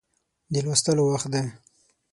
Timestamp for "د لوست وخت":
0.51-1.27